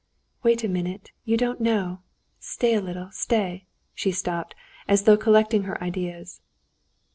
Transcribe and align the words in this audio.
"Wait 0.41 0.63
a 0.63 0.67
minute, 0.67 1.11
you 1.25 1.37
don't 1.37 1.61
know... 1.61 2.01
stay 2.39 2.73
a 2.73 2.81
little, 2.81 3.11
stay!..." 3.11 3.67
She 3.93 4.11
stopped, 4.11 4.55
as 4.87 5.03
though 5.03 5.15
collecting 5.15 5.65
her 5.65 5.79
ideas. 5.79 6.41